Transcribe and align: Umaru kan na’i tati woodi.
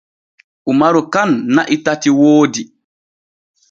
Umaru 0.71 1.01
kan 1.13 1.29
na’i 1.55 1.77
tati 1.85 2.09
woodi. 2.19 2.63